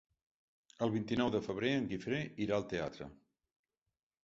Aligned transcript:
El 0.85 0.93
vint-i-nou 0.95 1.29
de 1.35 1.41
febrer 1.49 1.75
en 1.81 1.87
Guifré 1.93 2.23
irà 2.47 2.59
al 2.59 2.67
teatre. 2.75 3.11